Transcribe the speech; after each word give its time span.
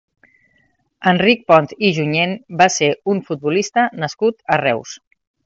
Enric 1.11 1.43
Ponz 1.51 1.75
i 1.89 1.91
Junyent 1.97 2.33
va 2.63 2.69
ser 2.77 2.89
un 3.15 3.21
futbolista 3.29 3.87
nascut 4.07 4.43
a 4.57 4.61
Reus. 4.65 4.97